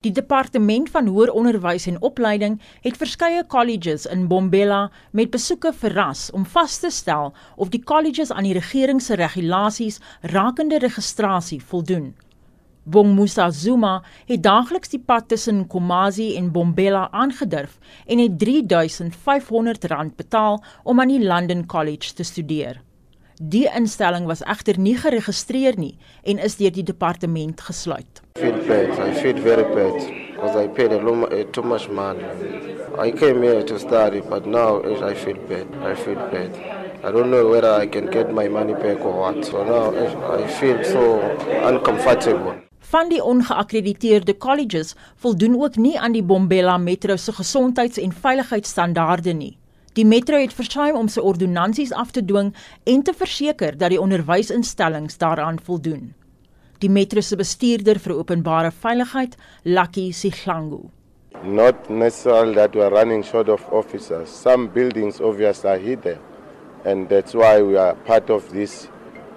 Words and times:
Die 0.00 0.14
departement 0.16 0.88
van 0.88 1.08
hoër 1.12 1.28
onderwys 1.36 1.84
en 1.90 1.98
opleiding 2.08 2.54
het 2.86 2.94
verskeie 2.96 3.42
colleges 3.52 4.06
in 4.08 4.22
Bombela 4.30 4.78
met 5.12 5.28
besoeke 5.34 5.74
verras 5.76 6.22
om 6.32 6.46
vas 6.54 6.78
te 6.80 6.88
stel 6.90 7.34
of 7.56 7.68
die 7.68 7.82
colleges 7.84 8.32
aan 8.32 8.48
die 8.48 8.54
regering 8.56 9.02
se 9.04 9.20
regulasies 9.20 10.00
rakende 10.32 10.80
registrasie 10.80 11.60
voldoen. 11.60 12.14
Bong 12.82 13.12
Musa 13.12 13.50
Zuma 13.50 13.94
het 14.24 14.40
daagliks 14.42 14.96
die 14.96 15.04
pad 15.04 15.28
tussen 15.28 15.66
Komazi 15.68 16.32
en 16.36 16.48
Bombela 16.50 17.10
aangedurf 17.12 17.76
en 18.06 18.24
het 18.24 18.40
R3500 18.40 20.16
betaal 20.16 20.62
om 20.82 21.00
aan 21.00 21.12
die 21.12 21.26
London 21.26 21.66
College 21.66 22.14
te 22.14 22.22
studeer. 22.24 22.80
Die 23.42 23.64
instelling 23.76 24.26
was 24.28 24.42
egter 24.44 24.76
nie 24.76 24.98
geregistreer 25.00 25.78
nie 25.80 25.94
en 26.28 26.38
is 26.38 26.58
deur 26.60 26.72
die 26.76 26.84
departement 26.84 27.60
gesluit. 27.60 28.20
feel 28.38 28.58
bad. 28.66 28.98
I 28.98 29.14
feel 29.14 29.36
very 29.36 29.64
bad 29.74 29.94
because 30.34 30.56
I 30.56 30.68
paid 30.68 30.92
a 30.92 30.98
lot, 30.98 31.32
uh, 31.32 31.44
too 31.52 31.62
much 31.62 31.88
money. 31.88 32.24
I 32.98 33.10
came 33.10 33.42
here 33.42 33.62
to 33.64 33.78
study, 33.78 34.20
but 34.20 34.46
now 34.46 34.82
I 34.82 35.14
feel 35.14 35.38
bad. 35.48 35.66
I 35.82 35.94
feel 35.94 36.20
bad. 36.32 36.50
I 37.04 37.10
don't 37.12 37.30
know 37.30 37.48
whether 37.48 37.72
I 37.72 37.86
can 37.86 38.06
get 38.10 38.32
my 38.32 38.48
money 38.48 38.74
back 38.74 39.00
or 39.00 39.12
what. 39.20 39.44
So 39.44 39.64
now 39.64 39.92
I 40.36 40.46
feel 40.46 40.84
so 40.84 41.20
uncomfortable. 41.64 42.54
Van 42.90 43.08
die 43.08 43.22
ongeakkrediteerde 43.24 44.36
colleges 44.36 44.94
voldoen 45.16 45.54
ook 45.62 45.76
nie 45.76 45.98
aan 45.98 46.12
die 46.12 46.22
Bombela 46.22 46.76
Metro 46.78 47.16
se 47.16 47.32
gesondheids- 47.32 47.98
en 47.98 48.12
veiligheidsstandaarde 48.12 49.32
nie. 49.32 49.59
Die 49.98 50.04
metro 50.06 50.38
het 50.38 50.52
versuim 50.54 50.94
om 50.94 51.08
sy 51.10 51.18
ordonnansies 51.26 51.90
af 51.90 52.12
te 52.14 52.22
dwing 52.22 52.52
en 52.86 53.00
te 53.02 53.10
verseker 53.10 53.74
dat 53.78 53.90
die 53.90 53.98
onderwysinstellings 53.98 55.18
daaraan 55.18 55.58
voldoen. 55.66 56.12
Die 56.78 56.90
metro 56.90 57.20
se 57.20 57.34
bestuurder 57.36 57.98
vir 57.98 58.14
openbare 58.14 58.70
veiligheid, 58.70 59.34
Lucky 59.64 60.12
Siglangu. 60.14 60.84
Not 61.42 61.90
necessarily 61.90 62.54
that 62.54 62.76
we 62.76 62.84
are 62.84 62.94
running 62.94 63.24
short 63.24 63.48
of 63.48 63.66
officers. 63.72 64.30
Some 64.30 64.68
buildings 64.68 65.20
obviously 65.20 65.70
are 65.70 65.82
hidden 65.82 66.18
and 66.84 67.08
that's 67.08 67.34
why 67.34 67.60
we 67.60 67.76
are 67.76 67.96
part 68.06 68.30
of 68.30 68.48
this 68.52 68.86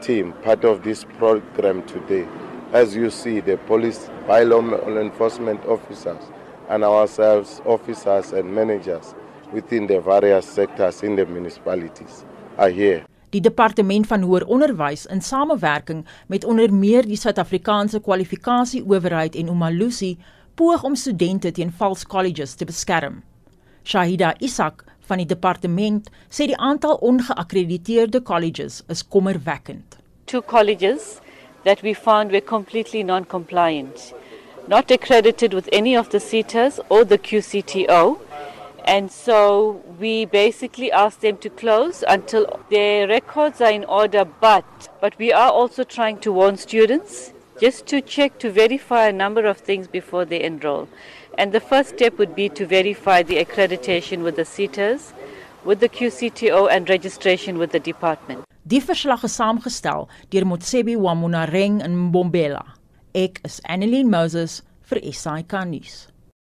team, 0.00 0.34
part 0.42 0.64
of 0.64 0.82
this 0.82 1.04
program 1.18 1.86
today. 1.86 2.26
As 2.72 2.96
you 2.96 3.10
see, 3.10 3.38
the 3.38 3.56
police, 3.68 4.10
bylaw 4.26 4.98
enforcement 5.00 5.64
officers 5.66 6.26
and 6.68 6.82
ourselves, 6.82 7.62
officers 7.64 8.32
and 8.32 8.52
managers 8.52 9.14
within 9.52 9.86
the 9.86 10.00
various 10.00 10.46
sectors 10.54 11.02
in 11.02 11.16
the 11.16 11.26
municipalities 11.26 12.24
are 12.56 12.70
here. 12.70 13.04
Die 13.30 13.40
departement 13.40 14.06
van 14.10 14.24
hoër 14.26 14.46
onderwys 14.50 15.06
in 15.06 15.22
samewerking 15.22 16.02
met 16.26 16.44
onder 16.44 16.72
meer 16.74 17.06
die 17.06 17.18
Suid-Afrikaanse 17.18 18.00
kwalifikasieowerheid 18.02 19.36
en 19.38 19.52
Umalusi 19.52 20.16
poog 20.58 20.82
om 20.82 20.96
studente 20.98 21.52
teen 21.54 21.70
vals 21.72 22.02
colleges 22.06 22.54
te 22.54 22.66
beskerm. 22.66 23.22
Shahida 23.84 24.34
Isak 24.38 24.84
van 25.06 25.22
die 25.22 25.28
departement 25.30 26.10
sê 26.28 26.48
die 26.50 26.58
aantal 26.58 26.98
ongeakkrediteerde 27.06 28.22
colleges 28.22 28.82
is 28.88 29.02
kommerwekkend. 29.06 29.98
Two 30.26 30.42
colleges 30.42 31.20
that 31.64 31.82
we 31.82 31.94
found 31.94 32.30
were 32.30 32.44
completely 32.44 33.02
non-compliant, 33.02 34.12
not 34.68 34.90
accredited 34.90 35.54
with 35.54 35.68
any 35.72 35.96
of 35.96 36.10
the 36.10 36.20
CETAs 36.20 36.80
or 36.88 37.04
the 37.04 37.18
QCTO. 37.18 38.18
And 38.90 39.08
so 39.08 39.84
we 40.00 40.24
basically 40.24 40.90
asked 40.90 41.20
them 41.20 41.36
to 41.38 41.48
close 41.48 42.02
until 42.08 42.58
their 42.70 43.06
records 43.06 43.60
are 43.60 43.70
in 43.70 43.84
order. 43.84 44.24
But, 44.24 44.88
but 45.00 45.16
we 45.16 45.32
are 45.32 45.52
also 45.52 45.84
trying 45.84 46.18
to 46.22 46.32
warn 46.32 46.56
students 46.56 47.32
just 47.60 47.86
to 47.86 48.00
check 48.00 48.40
to 48.40 48.50
verify 48.50 49.06
a 49.06 49.12
number 49.12 49.46
of 49.46 49.58
things 49.58 49.86
before 49.86 50.24
they 50.24 50.42
enroll. 50.42 50.88
And 51.38 51.52
the 51.52 51.60
first 51.60 51.90
step 51.90 52.18
would 52.18 52.34
be 52.34 52.48
to 52.48 52.66
verify 52.66 53.22
the 53.22 53.36
accreditation 53.36 54.24
with 54.24 54.34
the 54.34 54.42
CETAs, 54.42 55.12
with 55.64 55.78
the 55.78 55.88
QCTO, 55.88 56.68
and 56.68 56.88
registration 56.88 57.58
with 57.58 57.70
the 57.70 57.78
department. 57.78 58.42
Die 58.66 58.80
verslag 58.80 59.22
is 59.22 59.38
saamgestel 59.38 60.08
deur 60.30 60.44
Motsebi 60.44 60.96
Wamunareng 60.96 61.78
in 61.84 62.10
Mbombela. 62.10 62.64
Ek 63.14 63.40
is 63.44 63.60
Annelien 63.68 64.10
Moses 64.10 64.62
vir 64.82 65.12
SAK 65.12 65.62
nuus. 65.70 66.09